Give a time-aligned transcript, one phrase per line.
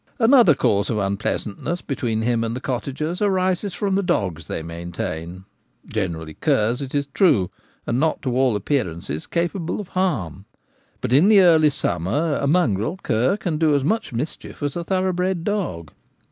[0.17, 5.45] Another cause of unpleasantness between him and the cottagers arises from the dogs they maintain,
[5.85, 7.51] generally curs, it is true,
[7.85, 10.45] and not to all appearance capable of harm.
[11.01, 14.83] But in the early summer a mongrel cur can do as much mischief as a
[14.83, 15.91] thoroughbred dog.